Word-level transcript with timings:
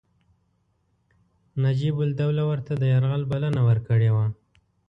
نجیب 1.63 1.95
الدوله 2.05 2.43
ورته 2.49 2.71
د 2.77 2.83
یرغل 2.93 3.23
بلنه 3.31 3.61
ورکړې 3.69 4.09
وه. 4.15 4.25